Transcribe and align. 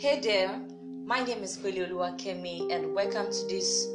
Hey 0.00 0.20
there, 0.20 0.60
my 1.04 1.24
name 1.24 1.42
is 1.42 1.56
Kwelioluwa 1.56 2.16
Kemi, 2.20 2.72
and 2.72 2.94
welcome 2.94 3.32
to 3.32 3.46
this 3.48 3.88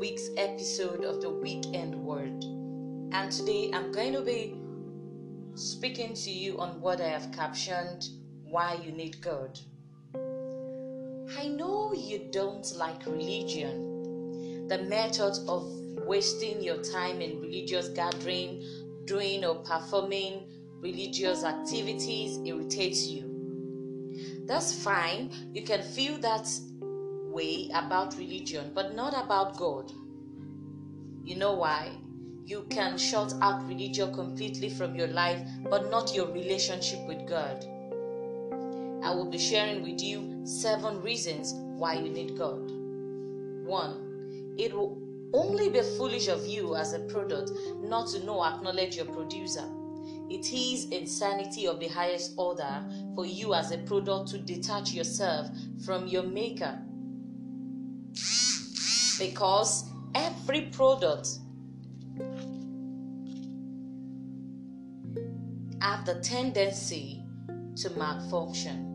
week's 0.00 0.30
episode 0.36 1.04
of 1.04 1.20
the 1.20 1.30
Weekend 1.30 1.94
Word. 1.94 2.44
And 3.12 3.30
today 3.30 3.70
I'm 3.72 3.92
going 3.92 4.14
to 4.14 4.22
be 4.22 4.56
speaking 5.54 6.12
to 6.12 6.30
you 6.32 6.58
on 6.58 6.80
what 6.80 7.00
I 7.00 7.06
have 7.06 7.30
captioned 7.30 8.08
Why 8.42 8.80
You 8.84 8.90
Need 8.90 9.20
God. 9.22 9.56
I 11.38 11.46
know 11.46 11.92
you 11.94 12.26
don't 12.32 12.66
like 12.74 13.06
religion, 13.06 14.66
the 14.66 14.82
method 14.88 15.38
of 15.46 15.70
wasting 16.04 16.64
your 16.64 16.82
time 16.82 17.20
in 17.20 17.40
religious 17.40 17.90
gathering, 17.90 18.60
doing 19.04 19.44
or 19.44 19.62
performing 19.62 20.48
religious 20.80 21.44
activities 21.44 22.40
irritates 22.44 23.06
you. 23.06 23.33
That's 24.46 24.72
fine. 24.72 25.30
You 25.52 25.62
can 25.62 25.82
feel 25.82 26.18
that 26.18 26.48
way 27.32 27.70
about 27.74 28.16
religion, 28.18 28.72
but 28.74 28.94
not 28.94 29.14
about 29.14 29.56
God. 29.56 29.90
You 31.24 31.36
know 31.36 31.54
why? 31.54 31.90
You 32.44 32.66
can 32.68 32.98
shut 32.98 33.32
out 33.40 33.66
religion 33.66 34.12
completely 34.14 34.68
from 34.68 34.94
your 34.94 35.08
life, 35.08 35.40
but 35.70 35.90
not 35.90 36.14
your 36.14 36.30
relationship 36.30 37.00
with 37.06 37.26
God. 37.26 37.64
I 39.02 39.14
will 39.14 39.30
be 39.30 39.38
sharing 39.38 39.82
with 39.82 40.02
you 40.02 40.42
seven 40.44 41.00
reasons 41.00 41.54
why 41.54 41.94
you 41.94 42.10
need 42.10 42.36
God. 42.36 42.70
One, 43.64 44.54
it 44.58 44.74
will 44.74 44.98
only 45.32 45.70
be 45.70 45.80
foolish 45.96 46.28
of 46.28 46.46
you 46.46 46.76
as 46.76 46.92
a 46.92 47.00
product 47.00 47.50
not 47.80 48.08
to 48.08 48.24
know 48.24 48.44
acknowledge 48.44 48.96
your 48.96 49.06
producer. 49.06 49.64
It 50.30 50.52
is 50.52 50.86
insanity 50.90 51.66
of 51.66 51.80
the 51.80 51.88
highest 51.88 52.34
order 52.36 52.84
for 53.14 53.26
you 53.26 53.54
as 53.54 53.70
a 53.70 53.78
product 53.78 54.28
to 54.30 54.38
detach 54.38 54.92
yourself 54.92 55.48
from 55.84 56.06
your 56.06 56.24
maker. 56.24 56.78
Because 59.18 59.90
every 60.14 60.62
product 60.72 61.28
have 65.80 66.04
the 66.04 66.20
tendency 66.22 67.22
to 67.76 67.90
malfunction. 67.90 68.90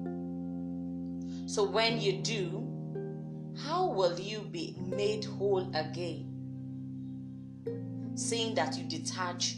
So 1.48 1.64
when 1.64 2.00
you 2.02 2.22
do, 2.22 2.66
how 3.64 3.88
will 3.88 4.20
you 4.20 4.40
be 4.40 4.76
made 4.80 5.26
whole 5.26 5.70
again? 5.76 6.26
Seeing 8.16 8.56
that 8.56 8.78
you 8.78 8.84
detach 8.86 9.58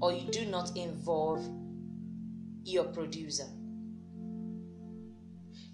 or 0.00 0.12
you 0.12 0.30
do 0.30 0.46
not 0.46 0.76
involve 0.76 1.46
your 2.64 2.84
producer. 2.84 3.46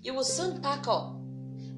You 0.02 0.14
will 0.14 0.24
soon 0.24 0.62
pack 0.62 0.88
up 0.88 1.14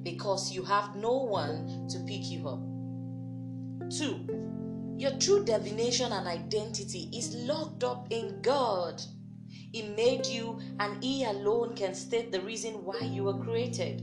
because 0.01 0.51
you 0.51 0.63
have 0.63 0.95
no 0.95 1.11
one 1.13 1.87
to 1.89 1.99
pick 1.99 2.29
you 2.31 2.47
up. 2.47 3.89
Two, 3.91 4.95
your 4.97 5.11
true 5.19 5.43
divination 5.43 6.11
and 6.11 6.25
identity 6.25 7.09
is 7.13 7.35
locked 7.35 7.83
up 7.83 8.07
in 8.11 8.41
God. 8.41 9.01
He 9.49 9.83
made 9.97 10.25
you, 10.25 10.59
and 10.79 11.03
He 11.03 11.25
alone 11.25 11.75
can 11.75 11.93
state 11.93 12.31
the 12.31 12.39
reason 12.41 12.85
why 12.85 12.99
you 12.99 13.25
were 13.25 13.43
created 13.43 14.01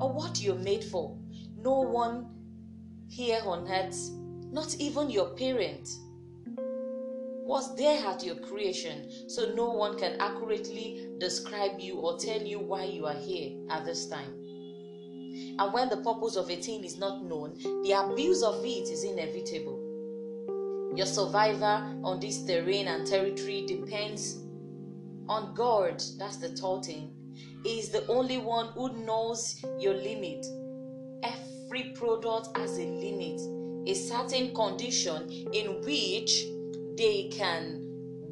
or 0.00 0.12
what 0.12 0.42
you're 0.42 0.56
made 0.56 0.84
for. 0.84 1.16
No 1.56 1.80
one 1.80 2.26
here 3.08 3.40
on 3.46 3.66
earth, 3.72 4.10
not 4.52 4.76
even 4.78 5.08
your 5.08 5.30
parents, 5.30 5.98
was 7.48 7.74
there 7.76 8.06
at 8.06 8.22
your 8.22 8.36
creation, 8.36 9.10
so 9.26 9.54
no 9.54 9.70
one 9.70 9.98
can 9.98 10.20
accurately 10.20 11.08
describe 11.16 11.80
you 11.80 11.94
or 11.94 12.18
tell 12.18 12.42
you 12.42 12.58
why 12.58 12.84
you 12.84 13.06
are 13.06 13.14
here 13.14 13.58
at 13.70 13.86
this 13.86 14.06
time. 14.06 14.34
And 15.58 15.72
when 15.72 15.88
the 15.88 15.96
purpose 15.96 16.36
of 16.36 16.50
a 16.50 16.56
thing 16.56 16.84
is 16.84 16.98
not 16.98 17.24
known, 17.24 17.56
the 17.84 17.92
abuse 17.92 18.42
of 18.42 18.62
it 18.62 18.90
is 18.90 19.02
inevitable. 19.02 20.92
Your 20.94 21.06
survival 21.06 22.02
on 22.04 22.20
this 22.20 22.44
terrain 22.44 22.86
and 22.86 23.06
territory 23.06 23.64
depends 23.66 24.42
on 25.26 25.54
God. 25.54 26.02
That's 26.18 26.36
the 26.36 26.50
third 26.50 26.84
thing. 26.84 27.14
He 27.64 27.78
is 27.78 27.88
the 27.88 28.06
only 28.08 28.36
one 28.36 28.72
who 28.74 28.92
knows 29.06 29.64
your 29.78 29.94
limit. 29.94 30.44
Every 31.22 31.94
product 31.94 32.54
has 32.58 32.76
a 32.78 32.84
limit, 32.84 33.40
a 33.88 33.94
certain 33.94 34.54
condition 34.54 35.30
in 35.54 35.80
which 35.80 36.44
they 36.98 37.28
can 37.28 37.80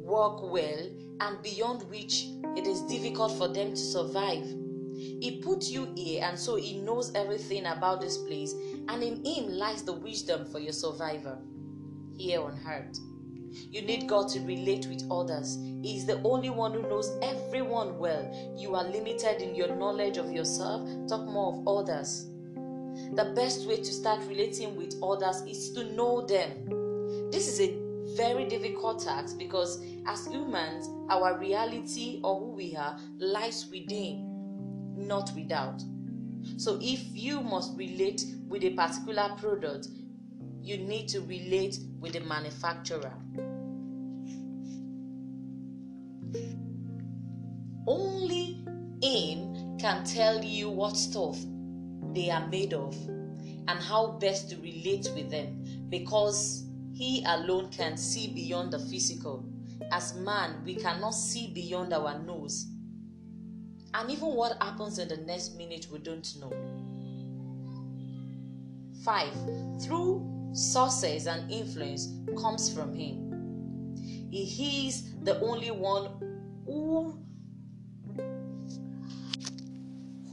work 0.03 0.43
well 0.43 0.89
and 1.21 1.41
beyond 1.41 1.83
which 1.83 2.25
it 2.57 2.67
is 2.67 2.81
difficult 2.81 3.31
for 3.37 3.47
them 3.47 3.71
to 3.71 3.77
survive. 3.77 4.45
He 4.93 5.41
put 5.41 5.69
you 5.69 5.87
here, 5.95 6.23
and 6.25 6.37
so 6.37 6.55
He 6.55 6.81
knows 6.81 7.13
everything 7.15 7.65
about 7.65 8.01
this 8.01 8.17
place, 8.17 8.53
and 8.89 9.01
in 9.01 9.23
Him 9.23 9.47
lies 9.47 9.83
the 9.83 9.93
wisdom 9.93 10.45
for 10.51 10.59
your 10.59 10.73
survival 10.73 11.41
here 12.17 12.41
on 12.41 12.59
earth. 12.67 12.99
You 13.71 13.83
need 13.83 14.07
God 14.07 14.27
to 14.29 14.41
relate 14.41 14.85
with 14.87 15.09
others. 15.09 15.57
He 15.81 15.95
is 15.97 16.05
the 16.05 16.21
only 16.23 16.49
one 16.49 16.73
who 16.73 16.81
knows 16.81 17.17
everyone 17.21 17.97
well. 17.97 18.53
You 18.57 18.75
are 18.75 18.83
limited 18.83 19.41
in 19.41 19.55
your 19.55 19.73
knowledge 19.75 20.17
of 20.17 20.31
yourself. 20.31 20.87
Talk 21.07 21.25
more 21.25 21.53
of 21.53 21.67
others. 21.67 22.25
The 23.13 23.31
best 23.33 23.67
way 23.67 23.77
to 23.77 23.93
start 23.93 24.19
relating 24.27 24.75
with 24.75 24.95
others 25.01 25.41
is 25.47 25.71
to 25.71 25.85
know 25.93 26.25
them. 26.25 27.29
This 27.31 27.47
is 27.47 27.61
a 27.61 27.86
very 28.17 28.45
difficult 28.45 29.03
task 29.03 29.37
because 29.37 29.79
as 30.07 30.25
humans, 30.25 30.89
our 31.11 31.37
reality 31.37 32.19
or 32.23 32.39
who 32.39 32.51
we 32.51 32.75
are 32.75 32.99
lies 33.19 33.67
within, 33.71 34.97
not 34.97 35.31
without. 35.35 35.83
So 36.57 36.79
if 36.81 37.05
you 37.13 37.41
must 37.41 37.77
relate 37.77 38.23
with 38.47 38.63
a 38.63 38.71
particular 38.71 39.29
product, 39.37 39.89
you 40.63 40.77
need 40.77 41.07
to 41.09 41.21
relate 41.21 41.77
with 41.99 42.13
the 42.13 42.21
manufacturer. 42.21 43.13
Only 47.85 48.65
him 49.01 49.77
can 49.77 50.03
tell 50.03 50.43
you 50.43 50.69
what 50.71 50.97
stuff 50.97 51.37
they 52.13 52.31
are 52.31 52.47
made 52.47 52.73
of 52.73 52.95
and 53.67 53.79
how 53.79 54.17
best 54.19 54.49
to 54.49 54.55
relate 54.57 55.09
with 55.13 55.29
them 55.29 55.87
because 55.89 56.66
he 56.97 57.23
alone 57.27 57.69
can 57.69 57.95
see 57.95 58.27
beyond 58.33 58.73
the 58.73 58.79
physical. 58.79 59.45
As 59.91 60.15
man, 60.15 60.63
we 60.65 60.73
cannot 60.73 61.11
see 61.11 61.53
beyond 61.53 61.93
our 61.93 62.17
nose. 62.17 62.65
And 63.93 64.09
even 64.09 64.29
what 64.29 64.57
happens 64.61 64.97
in 64.97 65.07
the 65.07 65.17
next 65.17 65.55
minute, 65.57 65.85
we 65.91 65.99
don't 65.99 66.27
know. 66.39 66.51
5. 69.05 69.81
Through 69.83 70.49
sources 70.53 71.27
and 71.27 71.51
influence 71.51 72.09
comes 72.41 72.73
from 72.73 72.95
him. 72.95 73.95
He 74.31 74.87
is 74.87 75.13
the 75.21 75.39
only 75.41 75.69
one 75.69 76.09
who 76.65 77.15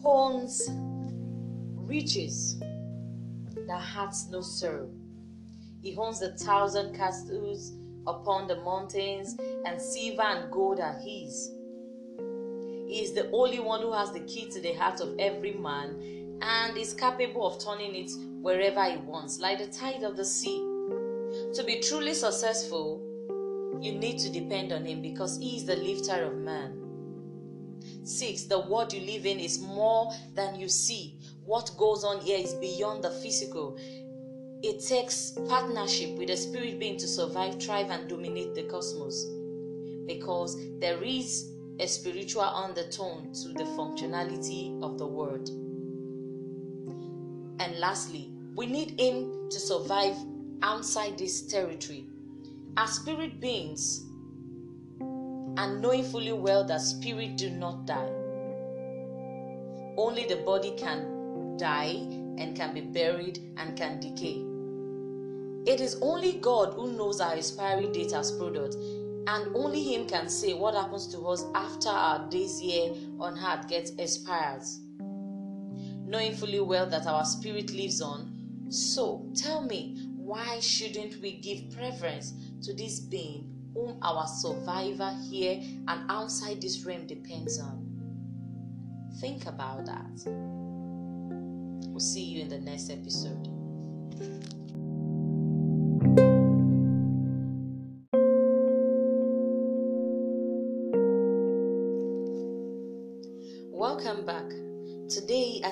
owns 0.02 0.66
riches 1.76 2.58
that 3.66 3.80
hearts 3.80 4.28
no 4.30 4.40
sorrow. 4.40 4.90
He 5.84 5.94
owns 5.98 6.22
a 6.22 6.32
thousand 6.32 6.96
castles 6.96 7.72
upon 8.06 8.48
the 8.48 8.56
mountains, 8.56 9.36
and 9.66 9.78
silver 9.78 10.22
and 10.22 10.50
gold 10.50 10.80
are 10.80 10.94
his. 10.94 11.52
He 12.88 13.02
is 13.02 13.12
the 13.12 13.30
only 13.32 13.60
one 13.60 13.82
who 13.82 13.92
has 13.92 14.10
the 14.10 14.20
key 14.20 14.50
to 14.50 14.60
the 14.62 14.72
heart 14.72 15.00
of 15.00 15.14
every 15.18 15.52
man 15.52 16.38
and 16.40 16.76
is 16.78 16.94
capable 16.94 17.46
of 17.46 17.62
turning 17.62 17.94
it 17.94 18.10
wherever 18.40 18.82
he 18.84 18.96
wants, 18.96 19.40
like 19.40 19.58
the 19.58 19.66
tide 19.66 20.02
of 20.04 20.16
the 20.16 20.24
sea. 20.24 20.56
To 21.54 21.62
be 21.66 21.80
truly 21.80 22.14
successful, 22.14 23.02
you 23.78 23.92
need 23.92 24.18
to 24.20 24.30
depend 24.30 24.72
on 24.72 24.86
him 24.86 25.02
because 25.02 25.36
he 25.36 25.58
is 25.58 25.66
the 25.66 25.76
lifter 25.76 26.24
of 26.24 26.34
man. 26.36 26.80
Six, 28.04 28.44
the 28.44 28.60
world 28.60 28.92
you 28.94 29.00
live 29.00 29.26
in 29.26 29.38
is 29.38 29.60
more 29.60 30.10
than 30.34 30.58
you 30.58 30.68
see. 30.68 31.18
What 31.44 31.72
goes 31.76 32.04
on 32.04 32.20
here 32.20 32.38
is 32.38 32.54
beyond 32.54 33.04
the 33.04 33.10
physical. 33.10 33.78
It 34.66 34.80
takes 34.80 35.32
partnership 35.46 36.16
with 36.16 36.30
a 36.30 36.38
spirit 36.38 36.78
being 36.78 36.96
to 36.96 37.06
survive, 37.06 37.62
thrive, 37.62 37.90
and 37.90 38.08
dominate 38.08 38.54
the 38.54 38.62
cosmos. 38.62 39.26
Because 40.06 40.56
there 40.80 41.04
is 41.04 41.50
a 41.78 41.86
spiritual 41.86 42.44
undertone 42.44 43.30
to 43.34 43.48
the 43.48 43.64
functionality 43.76 44.82
of 44.82 44.96
the 44.96 45.06
world. 45.06 45.50
And 47.60 47.78
lastly, 47.78 48.30
we 48.56 48.64
need 48.64 48.98
Him 48.98 49.50
to 49.50 49.60
survive 49.60 50.16
outside 50.62 51.18
this 51.18 51.42
territory. 51.42 52.06
As 52.78 52.94
spirit 52.94 53.40
beings, 53.40 54.06
and 54.98 55.82
knowing 55.82 56.04
fully 56.04 56.32
well 56.32 56.64
that 56.64 56.80
spirit 56.80 57.36
do 57.36 57.50
not 57.50 57.84
die. 57.84 58.08
Only 59.98 60.24
the 60.26 60.42
body 60.46 60.74
can 60.78 61.58
die 61.58 61.96
and 62.38 62.56
can 62.56 62.72
be 62.72 62.80
buried 62.80 63.40
and 63.58 63.76
can 63.76 64.00
decay. 64.00 64.53
It 65.66 65.80
is 65.80 65.96
only 66.02 66.34
God 66.34 66.74
who 66.74 66.92
knows 66.92 67.20
our 67.20 67.34
expiry 67.34 67.86
date 67.86 68.12
as 68.12 68.32
product, 68.32 68.74
and 69.26 69.56
only 69.56 69.82
Him 69.82 70.06
can 70.06 70.28
say 70.28 70.52
what 70.52 70.74
happens 70.74 71.06
to 71.08 71.18
us 71.26 71.44
after 71.54 71.88
our 71.88 72.28
days 72.28 72.58
here 72.58 72.92
on 73.18 73.38
earth 73.38 73.68
gets 73.68 73.90
expired. 73.98 74.62
knowing 76.06 76.34
fully 76.34 76.60
well 76.60 76.86
that 76.86 77.06
our 77.06 77.24
spirit 77.24 77.72
lives 77.72 78.00
on. 78.00 78.30
So, 78.68 79.26
tell 79.34 79.62
me, 79.62 79.96
why 80.16 80.60
shouldn't 80.60 81.20
we 81.20 81.38
give 81.40 81.74
preference 81.74 82.34
to 82.62 82.74
this 82.74 83.00
being 83.00 83.50
whom 83.74 83.98
our 84.02 84.26
survivor 84.26 85.16
here 85.30 85.60
and 85.88 86.10
outside 86.10 86.60
this 86.60 86.84
realm 86.84 87.06
depends 87.06 87.58
on? 87.58 87.84
Think 89.20 89.46
about 89.46 89.86
that. 89.86 90.24
We'll 91.88 92.00
see 92.00 92.22
you 92.24 92.42
in 92.42 92.48
the 92.48 92.60
next 92.60 92.90
episode. 92.90 93.53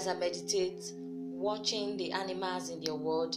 As 0.03 0.09
I 0.09 0.15
meditate, 0.15 0.93
watching 0.97 1.97
the 1.97 2.11
animals 2.11 2.71
in 2.71 2.81
their 2.81 2.97
world, 2.97 3.37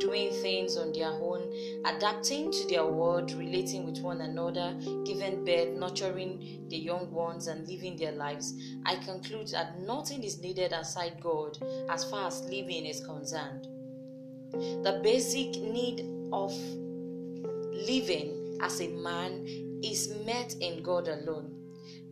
doing 0.00 0.30
things 0.40 0.78
on 0.78 0.90
their 0.94 1.10
own, 1.10 1.42
adapting 1.84 2.50
to 2.52 2.66
their 2.68 2.86
world, 2.86 3.32
relating 3.32 3.84
with 3.84 4.00
one 4.00 4.22
another, 4.22 4.78
giving 5.04 5.44
birth, 5.44 5.76
nurturing 5.78 6.64
the 6.70 6.76
young 6.78 7.10
ones, 7.10 7.48
and 7.48 7.68
living 7.68 7.98
their 7.98 8.12
lives, 8.12 8.54
I 8.86 8.96
conclude 8.96 9.48
that 9.48 9.78
nothing 9.82 10.24
is 10.24 10.40
needed 10.40 10.72
outside 10.72 11.20
God 11.20 11.58
as 11.90 12.04
far 12.04 12.28
as 12.28 12.40
living 12.44 12.86
is 12.86 13.04
concerned. 13.04 13.66
The 14.52 15.00
basic 15.02 15.60
need 15.60 16.00
of 16.32 16.50
living 17.86 18.58
as 18.62 18.80
a 18.80 18.88
man 18.88 19.44
is 19.84 20.14
met 20.24 20.54
in 20.60 20.82
God 20.82 21.08
alone. 21.08 21.55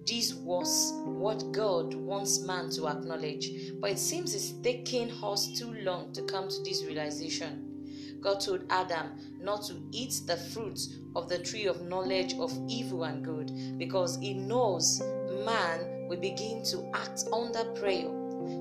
This 0.07 0.35
was 0.35 0.93
what 1.05 1.51
God 1.53 1.95
wants 1.95 2.41
man 2.41 2.69
to 2.71 2.89
acknowledge, 2.89 3.73
but 3.81 3.91
it 3.93 3.99
seems 3.99 4.35
it's 4.35 4.53
taking 4.63 5.11
us 5.23 5.59
too 5.59 5.73
long 5.83 6.13
to 6.13 6.23
come 6.23 6.49
to 6.49 6.63
this 6.63 6.85
realization. 6.85 8.19
God 8.21 8.41
told 8.41 8.65
Adam 8.71 9.13
not 9.41 9.65
to 9.65 9.75
eat 9.93 10.21
the 10.27 10.37
fruit 10.37 10.81
of 11.17 11.29
the 11.29 11.39
tree 11.39 11.67
of 11.67 11.83
knowledge 11.83 12.35
of 12.35 12.53
evil 12.69 13.05
and 13.05 13.25
good 13.25 13.79
because 13.79 14.19
he 14.19 14.35
knows 14.35 15.01
man 15.45 16.09
will 16.09 16.21
begin 16.21 16.63
to 16.65 16.91
act 16.95 17.25
under 17.33 17.65
prayer, 17.73 18.09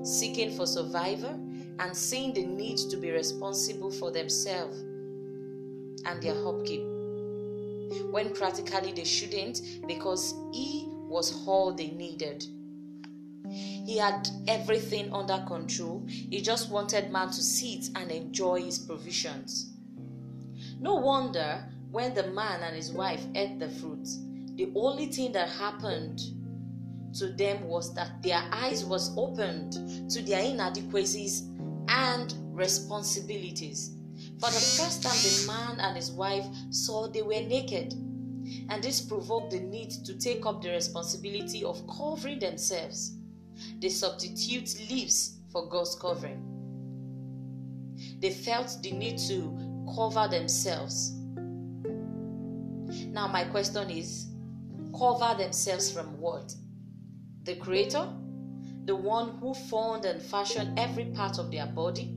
seeking 0.02 0.54
for 0.56 0.66
survival 0.66 1.40
and 1.78 1.96
seeing 1.96 2.32
the 2.32 2.44
need 2.44 2.78
to 2.78 2.96
be 2.96 3.10
responsible 3.10 3.90
for 3.90 4.10
themselves 4.10 4.78
and 6.06 6.22
their 6.22 6.36
upkeep. 6.46 6.82
When 8.10 8.30
practically 8.34 8.92
they 8.92 9.04
shouldn't 9.04 9.60
because 9.86 10.34
he 10.52 10.88
was 11.08 11.46
all 11.46 11.72
they 11.72 11.90
needed. 11.90 12.44
He 13.50 13.98
had 13.98 14.28
everything 14.48 15.12
under 15.12 15.44
control. 15.46 16.04
He 16.08 16.40
just 16.40 16.70
wanted 16.70 17.12
man 17.12 17.28
to 17.28 17.42
sit 17.42 17.90
and 17.94 18.10
enjoy 18.10 18.62
his 18.62 18.78
provisions. 18.78 19.74
No 20.80 20.96
wonder 20.96 21.64
when 21.90 22.14
the 22.14 22.28
man 22.32 22.62
and 22.62 22.74
his 22.74 22.90
wife 22.90 23.24
ate 23.34 23.58
the 23.58 23.68
fruit, 23.68 24.08
the 24.56 24.72
only 24.74 25.06
thing 25.06 25.32
that 25.32 25.48
happened 25.48 26.20
to 27.14 27.28
them 27.28 27.64
was 27.68 27.94
that 27.94 28.22
their 28.22 28.42
eyes 28.50 28.84
was 28.84 29.16
opened 29.16 30.10
to 30.10 30.22
their 30.22 30.42
inadequacies 30.42 31.42
and 31.88 32.34
responsibilities. 32.52 33.94
For 34.40 34.50
the 34.50 34.60
first 34.60 35.02
time, 35.02 35.16
the 35.16 35.46
man 35.46 35.80
and 35.80 35.96
his 35.96 36.10
wife 36.10 36.46
saw 36.70 37.06
they 37.06 37.22
were 37.22 37.40
naked 37.40 37.94
and 38.68 38.82
this 38.82 39.00
provoked 39.00 39.50
the 39.50 39.60
need 39.60 39.90
to 39.90 40.18
take 40.18 40.46
up 40.46 40.62
the 40.62 40.70
responsibility 40.70 41.64
of 41.64 41.86
covering 41.86 42.38
themselves. 42.38 43.16
They 43.80 43.88
substitute 43.88 44.76
leaves 44.90 45.38
for 45.50 45.68
God's 45.68 45.94
covering. 45.94 46.42
They 48.20 48.30
felt 48.30 48.78
the 48.82 48.92
need 48.92 49.18
to 49.28 49.56
cover 49.94 50.28
themselves. 50.28 51.12
Now, 53.12 53.28
my 53.28 53.44
question 53.44 53.90
is 53.90 54.28
cover 54.98 55.34
themselves 55.36 55.90
from 55.90 56.18
what? 56.20 56.54
The 57.44 57.56
Creator? 57.56 58.08
The 58.86 58.96
one 58.96 59.38
who 59.38 59.54
formed 59.54 60.04
and 60.04 60.20
fashioned 60.20 60.78
every 60.78 61.06
part 61.06 61.38
of 61.38 61.50
their 61.50 61.66
body? 61.66 62.14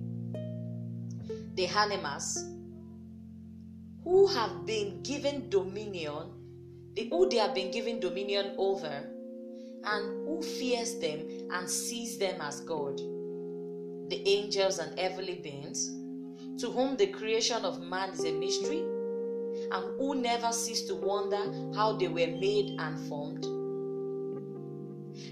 The 1.56 1.68
animals? 1.68 2.44
Who 4.08 4.26
have 4.26 4.66
been 4.66 5.04
given 5.04 5.50
dominion, 5.50 6.32
the, 6.94 7.10
who 7.10 7.28
they 7.30 7.36
have 7.36 7.54
been 7.54 7.70
given 7.72 8.00
dominion 8.00 8.56
over, 8.58 9.04
and 9.84 10.26
who 10.26 10.42
fears 10.42 10.98
them 11.00 11.20
and 11.52 11.70
sees 11.70 12.18
them 12.18 12.40
as 12.40 12.62
God. 12.62 12.98
The 14.10 14.24
angels 14.26 14.80
and 14.80 14.98
heavenly 14.98 15.36
beings, 15.36 15.90
to 16.62 16.72
whom 16.72 16.96
the 16.96 17.08
creation 17.08 17.66
of 17.66 17.82
man 17.82 18.12
is 18.12 18.24
a 18.24 18.32
mystery, 18.32 18.80
and 18.80 20.00
who 20.00 20.16
never 20.16 20.54
cease 20.54 20.84
to 20.84 20.96
wonder 20.96 21.76
how 21.76 21.98
they 21.98 22.08
were 22.08 22.28
made 22.28 22.80
and 22.80 23.10
formed. 23.10 23.44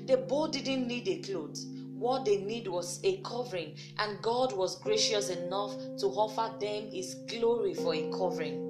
The 0.05 0.17
both 0.17 0.51
didn't 0.51 0.85
need 0.85 1.07
a 1.07 1.19
clothes. 1.19 1.65
What 1.93 2.25
they 2.25 2.37
need 2.37 2.67
was 2.67 2.99
a 3.05 3.21
covering, 3.21 3.75
and 3.99 4.21
God 4.21 4.51
was 4.51 4.81
gracious 4.81 5.29
enough 5.29 5.71
to 5.99 6.07
offer 6.07 6.53
them 6.59 6.89
His 6.91 7.15
glory 7.29 7.73
for 7.73 7.95
a 7.95 8.11
covering 8.11 8.64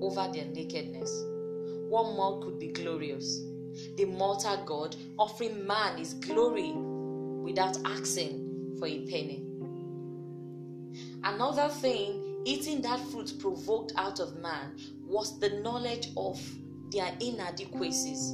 over 0.00 0.30
their 0.32 0.46
nakedness. 0.46 1.24
What 1.88 2.14
more 2.14 2.42
could 2.42 2.58
be 2.58 2.68
glorious? 2.68 3.40
The 3.96 4.04
mortal 4.04 4.64
God 4.64 4.96
offering 5.18 5.66
man 5.66 5.98
his 5.98 6.14
glory 6.14 6.72
without 6.72 7.78
asking 7.84 8.76
for 8.78 8.86
a 8.86 9.06
penny. 9.06 9.44
Another 11.24 11.68
thing 11.68 12.42
eating 12.44 12.80
that 12.82 13.00
fruit 13.10 13.34
provoked 13.38 13.92
out 13.96 14.20
of 14.20 14.36
man 14.40 14.78
was 15.04 15.38
the 15.38 15.50
knowledge 15.60 16.08
of 16.16 16.40
their 16.90 17.12
inadequacies. 17.20 18.32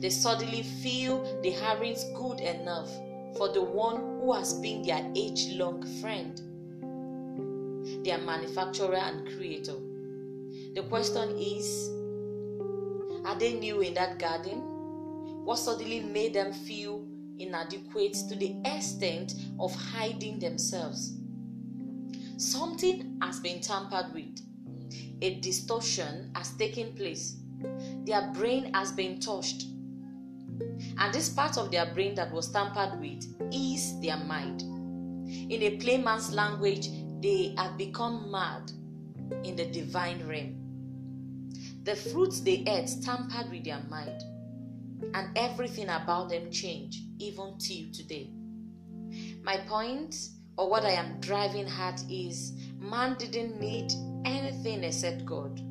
They 0.00 0.10
suddenly 0.10 0.62
feel 0.62 1.40
the 1.42 1.54
aren't 1.56 2.04
good 2.14 2.40
enough 2.40 2.90
for 3.36 3.52
the 3.52 3.62
one 3.62 3.96
who 4.20 4.32
has 4.32 4.54
been 4.54 4.82
their 4.82 5.10
age 5.14 5.52
long 5.54 5.82
friend, 6.00 6.40
their 8.04 8.18
manufacturer 8.18 8.96
and 8.96 9.26
creator. 9.36 9.74
The 10.78 10.84
question 10.84 11.36
is 11.36 11.88
Are 13.26 13.34
they 13.36 13.54
new 13.54 13.80
in 13.80 13.94
that 13.94 14.20
garden? 14.20 14.60
What 15.44 15.58
suddenly 15.58 15.98
made 15.98 16.34
them 16.34 16.52
feel 16.52 17.04
inadequate 17.36 18.12
to 18.28 18.36
the 18.36 18.54
extent 18.64 19.34
of 19.58 19.74
hiding 19.74 20.38
themselves? 20.38 21.16
Something 22.36 23.18
has 23.20 23.40
been 23.40 23.60
tampered 23.60 24.14
with, 24.14 24.38
a 25.20 25.40
distortion 25.40 26.30
has 26.36 26.52
taken 26.52 26.92
place, 26.92 27.38
their 28.04 28.30
brain 28.32 28.72
has 28.72 28.92
been 28.92 29.18
touched. 29.18 29.64
And 30.98 31.12
this 31.12 31.28
part 31.28 31.58
of 31.58 31.72
their 31.72 31.86
brain 31.86 32.14
that 32.14 32.30
was 32.30 32.52
tampered 32.52 33.00
with 33.00 33.24
is 33.52 34.00
their 34.00 34.18
mind. 34.18 34.62
In 34.62 35.60
a 35.60 35.76
plain 35.78 36.04
man's 36.04 36.32
language, 36.32 36.88
they 37.20 37.52
have 37.58 37.76
become 37.76 38.30
mad 38.30 38.70
in 39.42 39.56
the 39.56 39.66
divine 39.66 40.24
realm. 40.28 40.67
The 41.88 41.96
fruits 41.96 42.40
they 42.40 42.64
ate 42.66 42.90
tampered 43.02 43.50
with 43.50 43.64
their 43.64 43.82
mind, 43.88 44.22
and 45.14 45.30
everything 45.38 45.88
about 45.88 46.28
them 46.28 46.50
changed, 46.50 46.98
even 47.18 47.56
till 47.58 47.90
today. 47.94 48.30
My 49.42 49.56
point, 49.66 50.14
or 50.58 50.68
what 50.68 50.84
I 50.84 50.90
am 50.90 51.18
driving 51.20 51.66
at, 51.66 52.04
is 52.10 52.52
man 52.78 53.16
didn't 53.18 53.58
need 53.58 53.90
anything 54.26 54.84
except 54.84 55.24
God. 55.24 55.62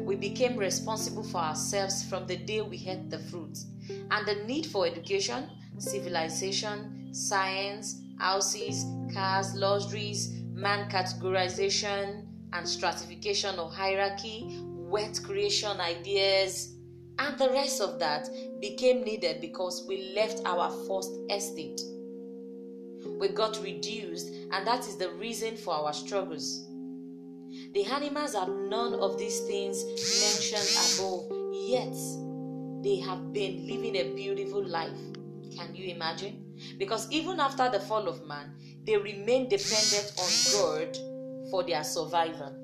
We 0.00 0.16
became 0.16 0.56
responsible 0.56 1.22
for 1.22 1.38
ourselves 1.38 2.02
from 2.02 2.26
the 2.26 2.38
day 2.38 2.62
we 2.62 2.84
ate 2.88 3.08
the 3.08 3.20
fruit, 3.20 3.56
and 3.88 4.26
the 4.26 4.42
need 4.46 4.66
for 4.66 4.84
education, 4.84 5.48
civilization, 5.78 7.14
science, 7.14 8.02
houses, 8.18 8.84
cars, 9.14 9.54
luxuries, 9.54 10.42
man 10.52 10.90
categorization, 10.90 12.26
and 12.52 12.68
stratification 12.68 13.60
or 13.60 13.70
hierarchy 13.70 14.59
wet 14.90 15.20
creation 15.24 15.80
ideas, 15.80 16.74
and 17.18 17.38
the 17.38 17.50
rest 17.50 17.80
of 17.80 17.98
that 17.98 18.28
became 18.60 19.04
needed 19.04 19.40
because 19.40 19.84
we 19.86 20.12
left 20.14 20.42
our 20.44 20.70
first 20.88 21.12
estate. 21.30 21.80
We 23.18 23.28
got 23.28 23.62
reduced, 23.62 24.28
and 24.52 24.66
that 24.66 24.80
is 24.80 24.96
the 24.96 25.10
reason 25.12 25.56
for 25.56 25.74
our 25.74 25.92
struggles. 25.92 26.66
The 27.72 27.84
animals 27.84 28.34
have 28.34 28.48
none 28.48 28.94
of 28.94 29.18
these 29.18 29.40
things 29.40 29.84
mentioned 29.84 30.68
above, 30.94 31.30
yet 31.52 31.94
they 32.82 32.96
have 33.00 33.32
been 33.32 33.66
living 33.66 33.96
a 33.96 34.14
beautiful 34.14 34.66
life. 34.66 34.98
Can 35.56 35.74
you 35.74 35.94
imagine? 35.94 36.44
Because 36.78 37.10
even 37.10 37.40
after 37.40 37.70
the 37.70 37.80
fall 37.80 38.08
of 38.08 38.26
man, 38.26 38.54
they 38.84 38.96
remain 38.96 39.48
dependent 39.48 40.12
on 40.18 40.30
God 40.52 40.96
for 41.50 41.62
their 41.64 41.84
survival. 41.84 42.56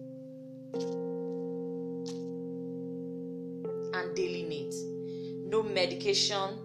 Daily 4.14 4.42
needs. 4.44 4.82
No 5.48 5.62
medication 5.62 6.58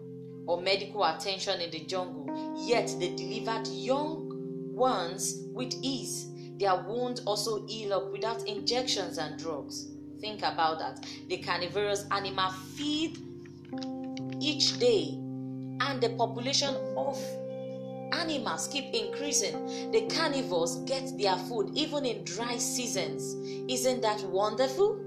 or 0.48 0.62
medical 0.62 1.04
attention 1.04 1.62
in 1.62 1.70
the 1.72 1.82
jungle, 1.82 2.28
yet 2.58 2.88
they 3.00 3.16
delivered 3.16 3.68
young 3.68 4.30
ones 4.74 5.44
with 5.54 5.74
ease. 5.82 6.28
Their 6.58 6.84
wounds 6.84 7.22
also 7.22 7.66
heal 7.68 7.94
up 7.94 8.12
without 8.12 8.48
injections 8.48 9.18
and 9.18 9.38
drugs. 9.40 9.88
Think 10.20 10.40
about 10.40 10.80
that. 10.80 11.06
The 11.28 11.38
carnivorous 11.38 12.06
animal 12.12 12.52
feed 12.76 13.18
each 14.40 14.78
day, 14.80 15.18
and 15.82 16.00
the 16.02 16.10
population 16.18 16.76
of 16.96 17.18
animals 18.14 18.68
keep 18.68 18.94
increasing. 18.94 19.92
The 19.92 20.08
carnivores 20.08 20.78
get 20.86 21.18
their 21.18 21.38
food 21.38 21.72
even 21.74 22.06
in 22.06 22.24
dry 22.24 22.58
seasons. 22.58 23.36
Isn't 23.72 24.02
that 24.02 24.22
wonderful? 24.24 25.01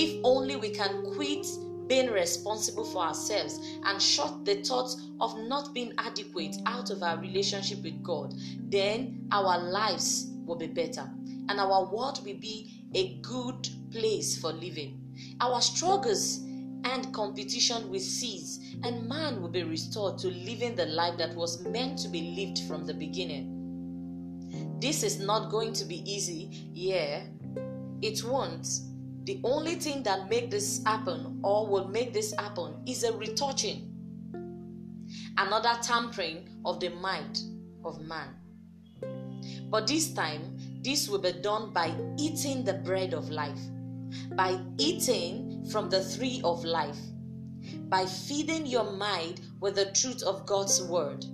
If 0.00 0.20
only 0.22 0.54
we 0.54 0.70
can 0.70 1.12
quit 1.14 1.44
being 1.88 2.12
responsible 2.12 2.84
for 2.84 3.02
ourselves 3.02 3.58
and 3.84 4.00
shut 4.00 4.44
the 4.44 4.62
thoughts 4.62 4.96
of 5.20 5.36
not 5.40 5.74
being 5.74 5.92
adequate 5.98 6.54
out 6.66 6.90
of 6.90 7.02
our 7.02 7.18
relationship 7.18 7.82
with 7.82 8.00
God, 8.04 8.32
then 8.70 9.26
our 9.32 9.58
lives 9.58 10.30
will 10.46 10.54
be 10.54 10.68
better 10.68 11.10
and 11.48 11.58
our 11.58 11.92
world 11.92 12.24
will 12.24 12.38
be 12.38 12.86
a 12.94 13.18
good 13.22 13.68
place 13.90 14.38
for 14.40 14.52
living. 14.52 15.00
Our 15.40 15.60
struggles 15.60 16.44
and 16.84 17.12
competition 17.12 17.90
will 17.90 17.98
cease, 17.98 18.76
and 18.84 19.08
man 19.08 19.42
will 19.42 19.48
be 19.48 19.64
restored 19.64 20.18
to 20.18 20.28
living 20.28 20.76
the 20.76 20.86
life 20.86 21.18
that 21.18 21.34
was 21.34 21.66
meant 21.66 21.98
to 21.98 22.08
be 22.08 22.36
lived 22.36 22.68
from 22.68 22.86
the 22.86 22.94
beginning. 22.94 24.78
This 24.80 25.02
is 25.02 25.18
not 25.18 25.50
going 25.50 25.72
to 25.72 25.84
be 25.84 26.08
easy, 26.08 26.70
yeah, 26.72 27.24
it 28.00 28.22
won't. 28.22 28.68
The 29.28 29.42
only 29.44 29.74
thing 29.74 30.04
that 30.04 30.30
make 30.30 30.50
this 30.50 30.82
happen 30.86 31.40
or 31.44 31.66
will 31.66 31.88
make 31.88 32.14
this 32.14 32.32
happen 32.38 32.82
is 32.86 33.04
a 33.04 33.12
retouching, 33.12 33.92
another 35.36 35.78
tampering 35.82 36.48
of 36.64 36.80
the 36.80 36.88
mind 36.88 37.38
of 37.84 38.00
man. 38.00 38.36
But 39.68 39.86
this 39.86 40.14
time, 40.14 40.56
this 40.82 41.10
will 41.10 41.18
be 41.18 41.32
done 41.32 41.74
by 41.74 41.94
eating 42.16 42.64
the 42.64 42.72
bread 42.72 43.12
of 43.12 43.28
life, 43.28 43.60
by 44.34 44.58
eating 44.78 45.66
from 45.70 45.90
the 45.90 46.10
tree 46.16 46.40
of 46.42 46.64
life, 46.64 46.96
by 47.90 48.06
feeding 48.06 48.64
your 48.64 48.92
mind 48.92 49.42
with 49.60 49.74
the 49.74 49.92
truth 49.92 50.22
of 50.22 50.46
God's 50.46 50.82
word, 50.84 51.26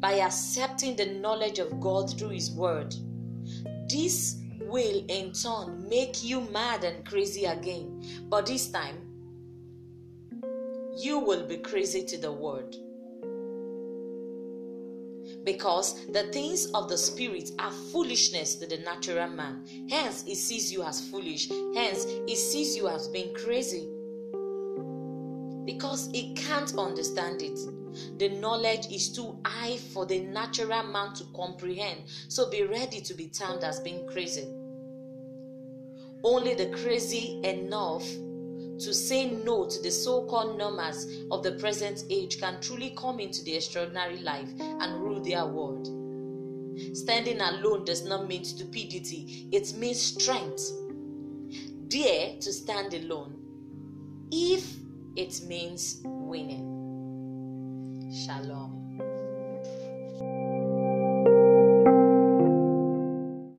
by 0.00 0.20
accepting 0.20 0.96
the 0.96 1.14
knowledge 1.14 1.60
of 1.60 1.80
God 1.80 2.10
through 2.18 2.28
His 2.28 2.50
word. 2.50 2.94
This 3.88 4.37
will 4.68 5.04
in 5.08 5.32
turn 5.32 5.88
make 5.88 6.22
you 6.22 6.40
mad 6.52 6.84
and 6.84 7.04
crazy 7.04 7.44
again, 7.44 8.02
but 8.28 8.46
this 8.46 8.70
time 8.70 8.96
you 10.96 11.18
will 11.18 11.46
be 11.46 11.58
crazy 11.58 12.04
to 12.04 12.18
the 12.18 12.30
word 12.30 12.76
because 15.44 16.06
the 16.08 16.24
things 16.32 16.66
of 16.72 16.88
the 16.88 16.98
spirit 16.98 17.50
are 17.58 17.70
foolishness 17.70 18.56
to 18.56 18.66
the 18.66 18.78
natural 18.78 19.28
man. 19.28 19.64
Hence, 19.88 20.24
he 20.24 20.34
sees 20.34 20.72
you 20.72 20.82
as 20.82 21.08
foolish. 21.08 21.48
Hence, 21.74 22.04
he 22.26 22.34
sees 22.34 22.76
you 22.76 22.88
as 22.88 23.08
being 23.08 23.34
crazy 23.34 23.88
because 25.64 26.10
he 26.12 26.34
can't 26.34 26.76
understand 26.76 27.42
it. 27.42 27.58
The 28.18 28.28
knowledge 28.28 28.86
is 28.90 29.10
too 29.12 29.38
high 29.46 29.76
for 29.76 30.06
the 30.06 30.20
natural 30.20 30.82
man 30.82 31.14
to 31.14 31.24
comprehend, 31.34 32.02
so 32.28 32.50
be 32.50 32.64
ready 32.64 33.00
to 33.00 33.14
be 33.14 33.28
termed 33.28 33.64
as 33.64 33.80
being 33.80 34.06
crazy. 34.08 34.48
Only 36.24 36.54
the 36.54 36.66
crazy 36.66 37.40
enough 37.44 38.04
to 38.80 38.94
say 38.94 39.30
no 39.30 39.66
to 39.68 39.82
the 39.82 39.90
so 39.90 40.24
called 40.26 40.58
normas 40.58 41.26
of 41.30 41.42
the 41.42 41.52
present 41.52 42.04
age 42.10 42.38
can 42.40 42.60
truly 42.60 42.94
come 42.96 43.18
into 43.20 43.42
the 43.44 43.54
extraordinary 43.56 44.18
life 44.18 44.48
and 44.58 45.00
rule 45.02 45.20
their 45.22 45.46
world. 45.46 45.86
Standing 46.96 47.40
alone 47.40 47.84
does 47.84 48.04
not 48.04 48.28
mean 48.28 48.44
stupidity, 48.44 49.48
it 49.50 49.76
means 49.76 50.00
strength. 50.00 50.70
Dare 51.88 52.36
to 52.40 52.52
stand 52.52 52.94
alone 52.94 53.34
if 54.30 54.76
it 55.16 55.40
means 55.46 56.00
winning. 56.04 56.76
Shalom. 58.26 58.87